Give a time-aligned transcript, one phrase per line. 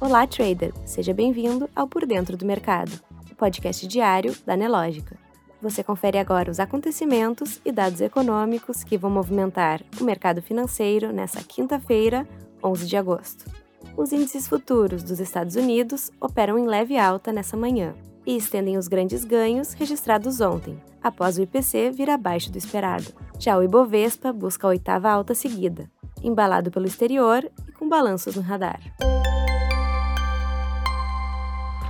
[0.00, 0.72] Olá, trader!
[0.86, 2.90] Seja bem-vindo ao Por Dentro do Mercado,
[3.30, 5.14] o podcast diário da Nelógica.
[5.60, 11.42] Você confere agora os acontecimentos e dados econômicos que vão movimentar o mercado financeiro nesta
[11.42, 12.26] quinta-feira,
[12.64, 13.44] 11 de agosto.
[13.94, 17.94] Os índices futuros dos Estados Unidos operam em leve alta nessa manhã
[18.24, 23.12] e estendem os grandes ganhos registrados ontem, após o IPC vir abaixo do esperado.
[23.38, 25.90] Já o Ibovespa busca a oitava alta seguida,
[26.22, 28.80] embalado pelo exterior e com balanços no radar.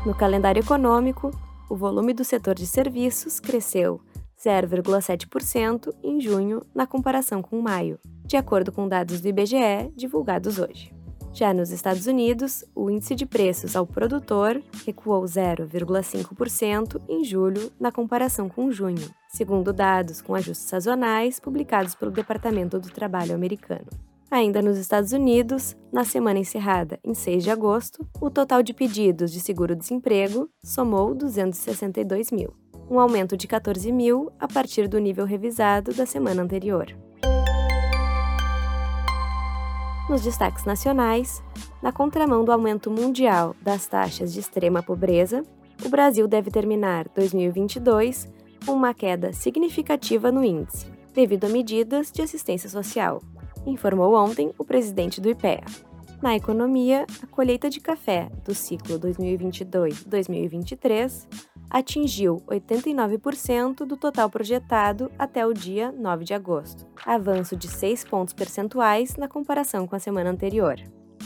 [0.04, 1.30] No calendário econômico,
[1.68, 4.00] o volume do setor de serviços cresceu
[4.42, 10.90] 0,7% em junho na comparação com maio, de acordo com dados do IBGE divulgados hoje.
[11.34, 17.92] Já nos Estados Unidos, o índice de preços ao produtor recuou 0,5% em julho na
[17.92, 23.86] comparação com junho, segundo dados com ajustes sazonais publicados pelo Departamento do Trabalho americano.
[24.30, 29.32] Ainda nos Estados Unidos, na semana encerrada em 6 de agosto, o total de pedidos
[29.32, 32.54] de seguro-desemprego somou 262 mil,
[32.88, 36.86] um aumento de 14 mil a partir do nível revisado da semana anterior.
[40.08, 41.42] Nos destaques nacionais,
[41.82, 45.42] na contramão do aumento mundial das taxas de extrema pobreza,
[45.84, 48.28] o Brasil deve terminar 2022
[48.64, 53.20] com uma queda significativa no índice, devido a medidas de assistência social,
[53.66, 55.64] informou ontem o presidente do IPEA.
[56.22, 61.26] Na economia, a colheita de café do ciclo 2022-2023
[61.70, 68.34] atingiu 89% do total projetado até o dia 9 de agosto, avanço de 6 pontos
[68.34, 70.76] percentuais na comparação com a semana anterior,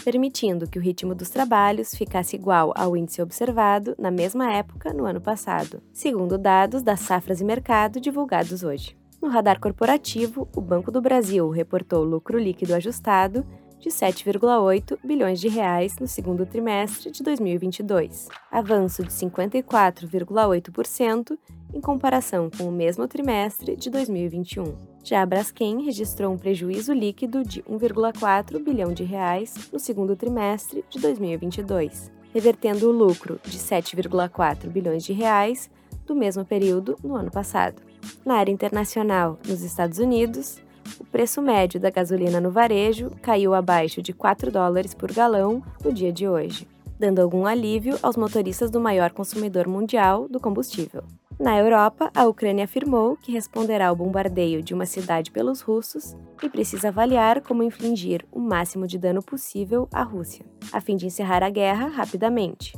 [0.04, 5.06] permitindo que o ritmo dos trabalhos ficasse igual ao índice observado na mesma época no
[5.06, 8.96] ano passado, segundo dados das safras e mercado divulgados hoje.
[9.24, 13.42] No radar corporativo, o Banco do Brasil reportou lucro líquido ajustado
[13.80, 21.38] de 7,8 bilhões de reais no segundo trimestre de 2022, avanço de 54,8%
[21.72, 24.76] em comparação com o mesmo trimestre de 2021.
[25.02, 30.84] Já a Braskem registrou um prejuízo líquido de 1,4 bilhão de reais no segundo trimestre
[30.90, 35.70] de 2022, revertendo o lucro de 7,4 bilhões de reais
[36.04, 37.93] do mesmo período no ano passado.
[38.24, 40.62] Na área internacional, nos Estados Unidos,
[40.98, 45.92] o preço médio da gasolina no varejo caiu abaixo de 4 dólares por galão no
[45.92, 51.02] dia de hoje, dando algum alívio aos motoristas do maior consumidor mundial do combustível.
[51.38, 56.48] Na Europa, a Ucrânia afirmou que responderá ao bombardeio de uma cidade pelos russos e
[56.48, 61.42] precisa avaliar como infligir o máximo de dano possível à Rússia, a fim de encerrar
[61.42, 62.72] a guerra rapidamente.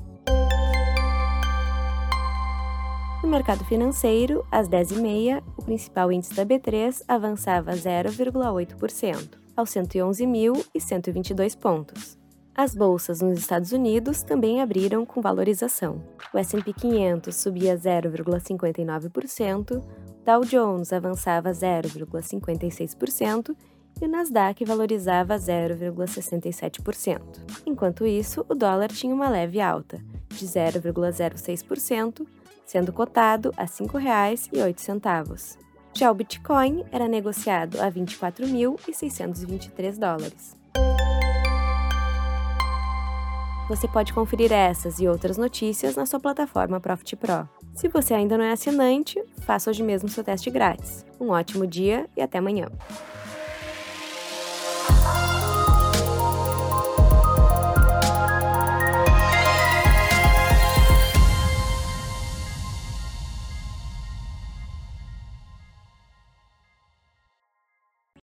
[3.27, 12.17] No mercado financeiro, às 10h30, o principal índice da B3 avançava 0,8%, aos 111.122 pontos.
[12.55, 16.01] As bolsas nos Estados Unidos também abriram com valorização.
[16.33, 19.83] O S&P 500 subia 0,59%,
[20.25, 23.57] Dow Jones avançava 0,56%
[24.01, 27.21] e o Nasdaq valorizava 0,67%.
[27.67, 32.27] Enquanto isso, o dólar tinha uma leve alta, de 0,06%,
[32.65, 35.59] sendo cotado a R$ 5,08.
[35.95, 40.55] Já o Bitcoin era negociado a 24.623 dólares.
[43.69, 47.49] Você pode conferir essas e outras notícias na sua plataforma Profit Pro.
[47.75, 51.05] Se você ainda não é assinante, faça hoje mesmo seu teste grátis.
[51.19, 52.69] Um ótimo dia e até amanhã.